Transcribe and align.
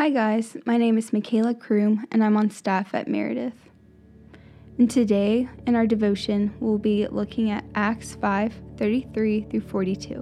Hi, 0.00 0.08
guys. 0.08 0.56
My 0.64 0.78
name 0.78 0.96
is 0.96 1.12
Michaela 1.12 1.52
Kroom, 1.52 2.04
and 2.10 2.24
I'm 2.24 2.34
on 2.38 2.48
staff 2.48 2.94
at 2.94 3.06
Meredith. 3.06 3.68
And 4.78 4.90
today, 4.90 5.46
in 5.66 5.76
our 5.76 5.86
devotion, 5.86 6.54
we'll 6.58 6.78
be 6.78 7.06
looking 7.08 7.50
at 7.50 7.66
Acts 7.74 8.14
5 8.14 8.54
33 8.78 9.42
through 9.50 9.60
42. 9.60 10.14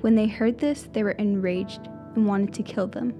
When 0.00 0.14
they 0.14 0.26
heard 0.26 0.56
this, 0.56 0.88
they 0.90 1.02
were 1.02 1.10
enraged 1.10 1.86
and 2.14 2.26
wanted 2.26 2.54
to 2.54 2.62
kill 2.62 2.86
them. 2.86 3.12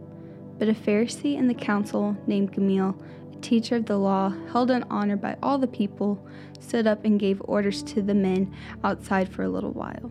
But 0.59 0.71
a 0.71 0.73
Pharisee 0.73 1.37
in 1.37 1.49
the 1.49 1.55
council 1.55 2.17
named 2.27 2.53
Gamaliel, 2.53 2.97
a 3.31 3.37
teacher 3.43 3.77
of 3.77 3.85
the 3.85 3.99
law, 3.99 4.33
held 4.53 4.71
in 4.71 4.85
honor 4.85 5.19
by 5.19 5.37
all 5.43 5.59
the 5.59 5.67
people, 5.67 6.27
stood 6.61 6.87
up 6.87 7.05
and 7.05 7.21
gave 7.21 7.43
orders 7.45 7.83
to 7.83 8.01
the 8.01 8.15
men 8.15 8.57
outside 8.83 9.29
for 9.29 9.43
a 9.43 9.51
little 9.51 9.73
while. 9.73 10.11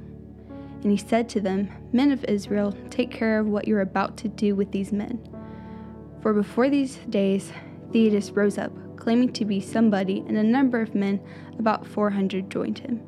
And 0.84 0.92
he 0.92 0.98
said 0.98 1.30
to 1.30 1.42
them, 1.42 1.70
Men 1.94 2.12
of 2.12 2.26
Israel, 2.26 2.74
take 2.90 3.10
care 3.10 3.40
of 3.40 3.48
what 3.48 3.68
you're 3.68 3.82
about 3.82 4.18
to 4.18 4.28
do 4.28 4.54
with 4.54 4.72
these 4.72 4.92
men. 4.92 5.18
For 6.22 6.34
before 6.34 6.70
these 6.70 6.98
days, 7.10 7.52
Theudas 7.92 8.36
rose 8.36 8.58
up, 8.58 8.72
claiming 8.98 9.32
to 9.34 9.46
be 9.46 9.60
somebody, 9.60 10.24
and 10.28 10.38
a 10.38 10.44
number 10.44 10.82
of 10.82 10.94
men, 10.94 11.22
about 11.58 11.88
400, 11.88 12.50
joined 12.50 12.80
him. 12.80 13.02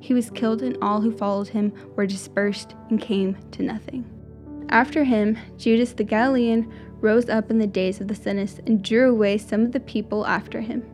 He 0.00 0.14
was 0.14 0.30
killed, 0.30 0.62
and 0.62 0.76
all 0.82 1.00
who 1.00 1.16
followed 1.16 1.48
him 1.48 1.72
were 1.96 2.06
dispersed 2.06 2.74
and 2.90 3.00
came 3.00 3.36
to 3.52 3.62
nothing. 3.62 4.04
After 4.68 5.04
him, 5.04 5.38
Judas 5.56 5.92
the 5.92 6.04
Galilean 6.04 6.70
rose 7.00 7.28
up 7.28 7.50
in 7.50 7.58
the 7.58 7.66
days 7.66 8.00
of 8.00 8.08
the 8.08 8.14
Senate 8.14 8.60
and 8.66 8.82
drew 8.82 9.10
away 9.10 9.38
some 9.38 9.62
of 9.62 9.72
the 9.72 9.80
people 9.80 10.26
after 10.26 10.60
him. 10.60 10.84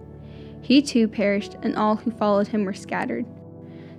He 0.60 0.82
too 0.82 1.08
perished, 1.08 1.56
and 1.62 1.74
all 1.74 1.96
who 1.96 2.10
followed 2.10 2.48
him 2.48 2.64
were 2.64 2.74
scattered. 2.74 3.24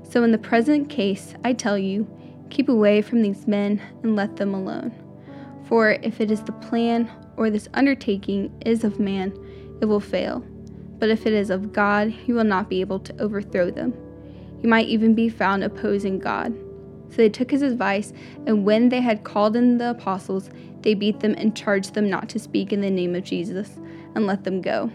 So, 0.03 0.23
in 0.23 0.31
the 0.31 0.37
present 0.37 0.89
case, 0.89 1.33
I 1.43 1.53
tell 1.53 1.77
you, 1.77 2.07
Keep 2.49 2.69
away 2.69 3.01
from 3.01 3.21
these 3.21 3.47
men 3.47 3.81
and 4.03 4.15
let 4.15 4.35
them 4.35 4.53
alone. 4.53 4.91
For 5.67 5.91
if 5.91 6.19
it 6.19 6.31
is 6.31 6.41
the 6.41 6.51
plan 6.51 7.09
or 7.37 7.49
this 7.49 7.67
undertaking 7.73 8.51
is 8.65 8.83
of 8.83 8.99
man, 8.99 9.31
it 9.81 9.85
will 9.85 9.99
fail. 9.99 10.43
But 10.97 11.09
if 11.09 11.25
it 11.25 11.33
is 11.33 11.49
of 11.49 11.71
God, 11.71 12.09
he 12.09 12.33
will 12.33 12.43
not 12.43 12.69
be 12.69 12.81
able 12.81 12.99
to 12.99 13.21
overthrow 13.21 13.71
them. 13.71 13.93
He 14.59 14.67
might 14.67 14.87
even 14.87 15.13
be 15.13 15.29
found 15.29 15.63
opposing 15.63 16.19
God. 16.19 16.53
So 17.09 17.17
they 17.17 17.29
took 17.29 17.49
his 17.49 17.61
advice, 17.61 18.13
and 18.45 18.65
when 18.65 18.89
they 18.89 19.01
had 19.01 19.23
called 19.23 19.55
in 19.55 19.77
the 19.77 19.91
apostles, 19.91 20.49
they 20.81 20.93
beat 20.93 21.21
them 21.21 21.35
and 21.37 21.55
charged 21.55 21.93
them 21.93 22.09
not 22.09 22.29
to 22.29 22.39
speak 22.39 22.73
in 22.73 22.81
the 22.81 22.89
name 22.89 23.15
of 23.15 23.23
Jesus, 23.23 23.79
and 24.15 24.27
let 24.27 24.43
them 24.43 24.61
go. 24.61 24.91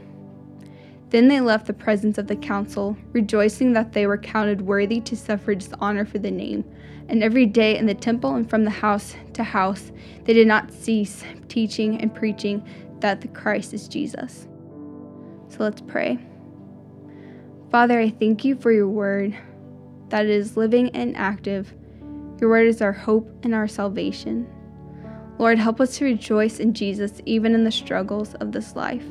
Then 1.11 1.29
they 1.29 1.41
left 1.41 1.67
the 1.67 1.73
presence 1.73 2.19
of 2.19 2.27
the 2.27 2.37
council, 2.37 2.97
rejoicing 3.13 3.73
that 3.75 3.93
they 3.93 4.07
were 4.07 4.19
counted 4.19 4.63
worthy 4.63 5.01
to 5.03 5.17
suffer 5.17 5.55
dishonor 5.55 6.05
for 6.05 6.19
the 6.19 6.31
name. 6.31 6.65
And 7.09 7.23
every 7.23 7.47
day 7.47 7.77
in 7.77 7.87
the 7.87 7.95
temple 7.95 8.35
and 8.35 8.49
from 8.49 8.65
the 8.65 8.71
house 8.71 9.15
to 9.35 9.45
house, 9.45 9.93
they 10.25 10.33
did 10.33 10.47
not 10.47 10.73
cease 10.73 11.23
teaching 11.49 12.01
and 12.01 12.15
preaching 12.15 12.67
that 13.01 13.21
the 13.21 13.29
Christ 13.29 13.75
is 13.75 13.87
Jesus. 13.87 14.49
So 15.49 15.59
let's 15.61 15.83
pray. 15.83 16.19
Father, 17.71 18.01
I 18.01 18.11
thank 18.11 18.45
you 18.45 18.57
for 18.57 18.73
your 18.73 18.89
word, 18.89 19.37
that 20.09 20.27
is 20.27 20.57
living 20.57 20.91
and 20.97 21.17
active. 21.17 21.75
Your 22.41 22.51
word 22.51 22.67
is 22.67 22.81
our 22.81 22.93
hope 22.93 23.31
and 23.43 23.55
our 23.55 23.69
salvation. 23.69 24.49
Lord, 25.39 25.59
help 25.59 25.81
us 25.81 25.99
to 25.99 26.05
rejoice 26.05 26.61
in 26.61 26.73
Jesus 26.73 27.21
even 27.27 27.55
in 27.55 27.65
the 27.65 27.71
struggles 27.71 28.35
of 28.35 28.53
this 28.53 28.75
life 28.75 29.05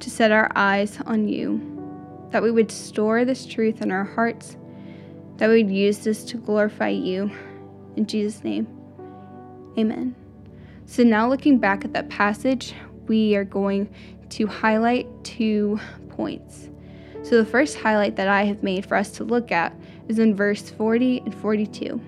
to 0.00 0.10
set 0.10 0.30
our 0.30 0.50
eyes 0.54 0.98
on 1.06 1.28
you, 1.28 2.28
that 2.30 2.42
we 2.42 2.50
would 2.50 2.70
store 2.70 3.24
this 3.24 3.46
truth 3.46 3.82
in 3.82 3.90
our 3.90 4.04
hearts, 4.04 4.56
that 5.36 5.48
we 5.48 5.62
would 5.62 5.72
use 5.72 5.98
this 5.98 6.24
to 6.24 6.36
glorify 6.36 6.88
you. 6.88 7.30
In 7.96 8.06
Jesus' 8.06 8.44
name, 8.44 8.66
amen. 9.78 10.14
So, 10.84 11.02
now 11.02 11.28
looking 11.28 11.58
back 11.58 11.84
at 11.84 11.92
that 11.94 12.08
passage, 12.08 12.74
we 13.06 13.34
are 13.36 13.44
going 13.44 13.88
to 14.30 14.46
highlight 14.46 15.08
two 15.24 15.80
points. 16.10 16.68
So, 17.22 17.36
the 17.36 17.44
first 17.44 17.76
highlight 17.78 18.16
that 18.16 18.28
I 18.28 18.44
have 18.44 18.62
made 18.62 18.86
for 18.86 18.96
us 18.96 19.10
to 19.12 19.24
look 19.24 19.50
at 19.50 19.74
is 20.08 20.18
in 20.18 20.36
verse 20.36 20.70
40 20.70 21.20
and 21.20 21.34
42. 21.34 22.00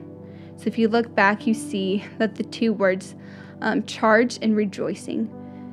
So, 0.56 0.65
if 0.66 0.78
you 0.78 0.88
look 0.88 1.15
back, 1.15 1.47
you 1.47 1.55
see 1.55 2.05
that 2.19 2.34
the 2.34 2.44
two 2.44 2.72
words 2.72 3.15
um, 3.60 3.84
charge 3.84 4.38
and 4.43 4.56
rejoicing 4.56 5.28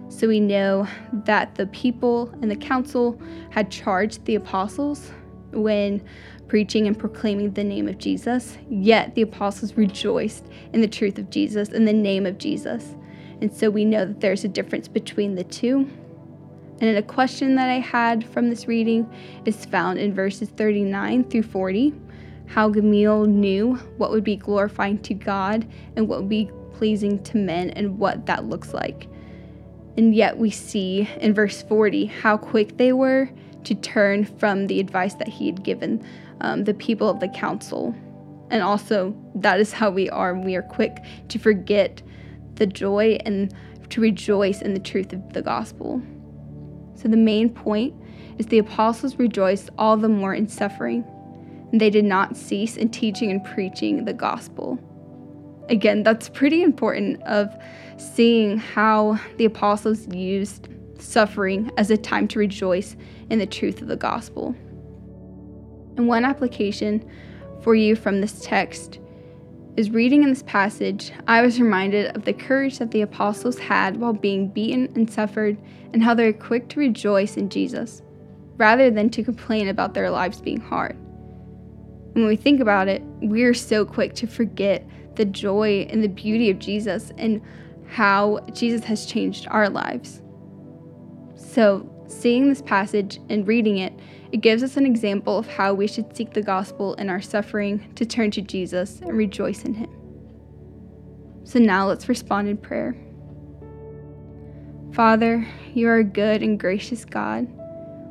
so 0.10 0.28
we 0.28 0.40
know 0.40 0.88
that 1.26 1.56
the 1.56 1.68
people 1.68 2.30
and 2.42 2.50
the 2.50 2.56
council 2.56 3.20
had 3.50 3.72
charged 3.72 4.24
the 4.26 4.36
apostles 4.36 5.12
when 5.52 6.04
preaching 6.48 6.88
and 6.88 6.98
proclaiming 6.98 7.52
the 7.52 7.64
name 7.64 7.88
of 7.88 7.98
Jesus, 7.98 8.58
yet 8.70 9.16
the 9.16 9.24
apostles 9.24 9.76
rejoiced 9.76 10.46
in 10.74 10.82
the 10.82 10.88
truth 10.88 11.18
of 11.18 11.30
Jesus 11.30 11.70
and 11.70 11.88
the 11.88 11.94
name 11.94 12.26
of 12.26 12.38
Jesus. 12.38 12.96
And 13.42 13.52
so 13.52 13.70
we 13.70 13.84
know 13.84 14.06
that 14.06 14.22
there's 14.22 14.44
a 14.44 14.50
difference 14.50 14.88
between 14.88 15.36
the 15.36 15.44
two. 15.44 15.90
And 16.82 16.98
a 16.98 17.02
question 17.02 17.56
that 17.56 17.70
I 17.70 17.80
had 17.80 18.26
from 18.26 18.50
this 18.50 18.68
reading 18.68 19.10
is 19.46 19.66
found 19.66 19.98
in 19.98 20.14
verses 20.14 20.50
39 20.50 21.30
through 21.30 21.44
40 21.44 21.94
how 22.48 22.70
Gamaliel 22.70 23.26
knew 23.26 23.76
what 23.98 24.12
would 24.12 24.24
be 24.24 24.36
glorifying 24.36 25.00
to 25.00 25.14
God 25.14 25.68
and 25.96 26.08
what 26.08 26.20
would 26.20 26.30
be 26.30 26.52
pleasing 26.74 27.22
to 27.24 27.38
men 27.38 27.72
and 27.72 27.98
what 27.98 28.26
that 28.28 28.46
looks 28.46 28.74
like. 28.74 29.08
And 29.98 30.14
yet 30.14 30.38
we 30.38 30.50
see 30.50 31.10
in 31.20 31.34
verse 31.34 31.62
40 31.64 32.06
how 32.06 32.38
quick 32.38 32.78
they 32.78 32.92
were 32.92 33.30
to 33.64 33.76
turn 33.76 34.26
from 34.26 34.68
the 34.68 34.80
advice 34.80 35.16
that 35.16 35.28
he 35.28 35.46
had 35.46 35.64
given 35.64 36.06
um, 36.42 36.64
the 36.64 36.74
people 36.74 37.10
of 37.10 37.20
the 37.20 37.30
council. 37.30 37.96
And 38.50 38.62
also, 38.62 39.16
that 39.36 39.60
is 39.60 39.74
how 39.74 39.90
we 39.90 40.10
are. 40.10 40.36
We 40.36 40.56
are 40.56 40.62
quick 40.62 40.98
to 41.30 41.40
forget 41.40 42.02
the 42.56 42.68
joy 42.68 43.18
and 43.26 43.54
to 43.90 44.02
rejoice 44.02 44.62
in 44.62 44.74
the 44.74 44.80
truth 44.80 45.14
of 45.14 45.34
the 45.34 45.42
gospel. 45.42 46.02
So, 46.96 47.08
the 47.08 47.18
main 47.18 47.50
point 47.50 47.96
is 48.38 48.46
the 48.46 48.60
apostles 48.60 49.18
rejoiced 49.18 49.70
all 49.78 49.98
the 49.98 50.10
more 50.10 50.34
in 50.34 50.48
suffering, 50.48 51.04
and 51.72 51.82
they 51.82 51.90
did 51.90 52.06
not 52.06 52.38
cease 52.38 52.78
in 52.78 52.90
teaching 52.90 53.32
and 53.32 53.44
preaching 53.44 54.06
the 54.06 54.14
gospel 54.14 54.80
again, 55.70 56.04
that's 56.04 56.30
pretty 56.30 56.64
important 56.64 57.22
of 57.24 57.50
seeing 57.98 58.58
how 58.58 59.20
the 59.38 59.46
apostles 59.46 60.08
used 60.14 60.68
suffering 61.00 61.72
as 61.78 61.92
a 61.92 61.98
time 61.98 62.28
to 62.30 62.40
rejoice 62.40 62.96
in 63.30 63.40
the 63.40 63.46
truth 63.46 63.82
of 63.82 63.88
the 63.88 63.96
gospel. 63.96 64.56
And 65.98 66.08
one 66.08 66.26
application 66.26 67.08
for 67.62 67.76
you 67.76 67.96
from 67.96 68.22
this 68.22 68.42
text 68.42 69.00
is 69.78 69.92
reading 69.92 70.24
in 70.24 70.30
this 70.30 70.44
passage, 70.44 71.12
I 71.28 71.42
was 71.42 71.60
reminded 71.60 72.16
of 72.16 72.24
the 72.24 72.34
courage 72.34 72.80
that 72.80 72.92
the 72.92 73.02
apostles 73.02 73.60
had 73.60 73.98
while 73.98 74.14
being 74.14 74.48
beaten 74.48 74.92
and 74.96 75.12
suffered, 75.12 75.58
and 75.92 76.02
how 76.02 76.14
they 76.14 76.26
were 76.26 76.34
quick 76.34 76.70
to 76.70 76.80
rejoice 76.80 77.36
in 77.36 77.50
Jesus, 77.50 78.02
rather 78.58 78.90
than 78.90 79.10
to 79.10 79.24
complain 79.24 79.68
about 79.68 79.94
their 79.94 80.10
lives 80.10 80.40
being 80.40 80.62
hard. 80.62 80.98
When 82.16 82.28
we 82.28 82.38
think 82.38 82.62
about 82.62 82.88
it, 82.88 83.02
we're 83.22 83.54
so 83.54 83.84
quick 83.84 84.14
to 84.16 84.26
forget 84.26 84.88
the 85.18 85.26
joy 85.26 85.86
and 85.90 86.02
the 86.02 86.08
beauty 86.08 86.50
of 86.50 86.60
Jesus 86.60 87.12
and 87.18 87.42
how 87.90 88.40
Jesus 88.54 88.86
has 88.86 89.06
changed 89.06 89.48
our 89.52 89.70
lives. 89.70 90.22
So, 91.36 91.92
seeing 92.08 92.48
this 92.48 92.62
passage 92.62 93.20
and 93.28 93.46
reading 93.46 93.80
it, 93.80 93.92
it 94.32 94.38
gives 94.38 94.64
us 94.64 94.78
an 94.78 94.86
example 94.86 95.38
of 95.38 95.46
how 95.46 95.74
we 95.74 95.88
should 95.88 96.16
seek 96.16 96.32
the 96.32 96.42
gospel 96.42 96.94
in 96.94 97.10
our 97.10 97.20
suffering 97.20 97.92
to 97.96 98.06
turn 98.06 98.32
to 98.32 98.42
Jesus 98.42 99.02
and 99.02 99.12
rejoice 99.12 99.66
in 99.66 99.74
Him. 99.74 99.90
So, 101.44 101.60
now 101.60 101.86
let's 101.86 102.08
respond 102.08 102.48
in 102.48 102.56
prayer. 102.56 102.96
Father, 104.94 105.46
you 105.74 105.90
are 105.90 105.98
a 105.98 106.04
good 106.06 106.42
and 106.42 106.58
gracious 106.58 107.04
God. 107.04 107.46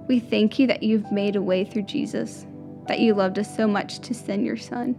We 0.09 0.21
thank 0.21 0.59
you 0.59 0.67
that 0.67 0.83
you've 0.83 1.11
made 1.11 1.37
a 1.37 1.43
way 1.43 1.65
through 1.65 1.85
Jesus, 1.85 2.45
that 2.87 3.01
you 3.01 3.15
loved 3.15 3.39
us 3.39 3.57
so 3.57 3.67
much 3.67 3.99
to 4.01 4.15
send 4.15 4.45
your 4.45 4.57
Son. 4.57 4.97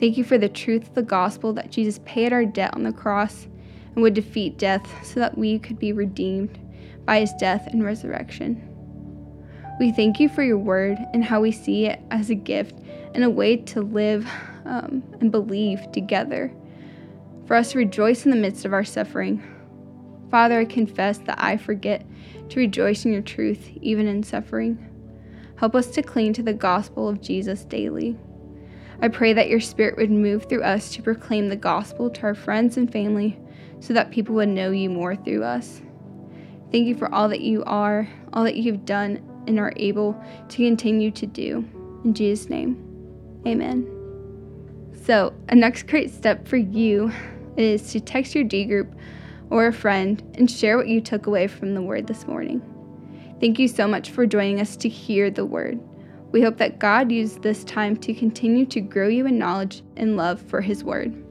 Thank 0.00 0.18
you 0.18 0.24
for 0.24 0.38
the 0.38 0.48
truth 0.48 0.88
of 0.88 0.94
the 0.94 1.02
gospel 1.02 1.52
that 1.54 1.70
Jesus 1.70 2.00
paid 2.04 2.32
our 2.32 2.44
debt 2.44 2.74
on 2.74 2.82
the 2.82 2.92
cross 2.92 3.46
and 3.94 4.02
would 4.02 4.14
defeat 4.14 4.58
death 4.58 4.86
so 5.04 5.20
that 5.20 5.38
we 5.38 5.58
could 5.58 5.78
be 5.78 5.92
redeemed 5.92 6.58
by 7.04 7.20
his 7.20 7.32
death 7.34 7.66
and 7.68 7.84
resurrection. 7.84 8.60
We 9.78 9.92
thank 9.92 10.20
you 10.20 10.28
for 10.28 10.42
your 10.42 10.58
word 10.58 10.98
and 11.12 11.24
how 11.24 11.40
we 11.40 11.52
see 11.52 11.86
it 11.86 12.00
as 12.10 12.30
a 12.30 12.34
gift 12.34 12.78
and 13.14 13.24
a 13.24 13.30
way 13.30 13.56
to 13.56 13.82
live 13.82 14.28
um, 14.64 15.02
and 15.20 15.30
believe 15.30 15.90
together, 15.92 16.52
for 17.46 17.56
us 17.56 17.72
to 17.72 17.78
rejoice 17.78 18.24
in 18.24 18.30
the 18.30 18.36
midst 18.36 18.64
of 18.64 18.72
our 18.72 18.84
suffering. 18.84 19.42
Father, 20.30 20.60
I 20.60 20.64
confess 20.64 21.18
that 21.18 21.42
I 21.42 21.56
forget 21.56 22.04
to 22.48 22.60
rejoice 22.60 23.04
in 23.04 23.12
your 23.12 23.22
truth 23.22 23.70
even 23.80 24.06
in 24.06 24.22
suffering. 24.22 24.90
Help 25.56 25.74
us 25.74 25.88
to 25.88 26.02
cling 26.02 26.32
to 26.32 26.42
the 26.42 26.52
gospel 26.52 27.08
of 27.08 27.20
Jesus 27.20 27.64
daily. 27.64 28.16
I 29.00 29.08
pray 29.08 29.32
that 29.32 29.48
your 29.48 29.60
spirit 29.60 29.96
would 29.96 30.10
move 30.10 30.48
through 30.48 30.62
us 30.62 30.92
to 30.94 31.02
proclaim 31.02 31.48
the 31.48 31.56
gospel 31.56 32.10
to 32.10 32.22
our 32.22 32.34
friends 32.34 32.76
and 32.76 32.90
family 32.90 33.38
so 33.80 33.92
that 33.92 34.10
people 34.10 34.34
would 34.36 34.48
know 34.48 34.70
you 34.70 34.88
more 34.90 35.16
through 35.16 35.44
us. 35.44 35.82
Thank 36.72 36.86
you 36.86 36.96
for 36.96 37.12
all 37.14 37.28
that 37.28 37.40
you 37.40 37.62
are, 37.64 38.08
all 38.32 38.44
that 38.44 38.56
you 38.56 38.72
have 38.72 38.84
done 38.84 39.22
and 39.46 39.58
are 39.58 39.72
able 39.76 40.20
to 40.48 40.56
continue 40.56 41.10
to 41.12 41.26
do. 41.26 41.68
In 42.04 42.14
Jesus' 42.14 42.48
name, 42.48 42.82
amen. 43.46 43.90
So, 45.04 45.34
a 45.50 45.54
next 45.54 45.86
great 45.86 46.10
step 46.10 46.48
for 46.48 46.56
you 46.56 47.12
is 47.56 47.92
to 47.92 48.00
text 48.00 48.34
your 48.34 48.44
D 48.44 48.64
group 48.64 48.94
or 49.50 49.66
a 49.66 49.72
friend 49.72 50.22
and 50.36 50.50
share 50.50 50.76
what 50.76 50.88
you 50.88 51.00
took 51.00 51.26
away 51.26 51.46
from 51.46 51.74
the 51.74 51.82
word 51.82 52.06
this 52.06 52.26
morning. 52.26 52.62
Thank 53.40 53.58
you 53.58 53.68
so 53.68 53.88
much 53.88 54.10
for 54.10 54.26
joining 54.26 54.60
us 54.60 54.76
to 54.76 54.88
hear 54.88 55.30
the 55.30 55.44
word. 55.44 55.80
We 56.30 56.42
hope 56.42 56.56
that 56.58 56.78
God 56.78 57.12
used 57.12 57.42
this 57.42 57.64
time 57.64 57.96
to 57.98 58.12
continue 58.12 58.66
to 58.66 58.80
grow 58.80 59.08
you 59.08 59.26
in 59.26 59.38
knowledge 59.38 59.82
and 59.96 60.16
love 60.16 60.40
for 60.40 60.60
his 60.60 60.82
word. 60.82 61.23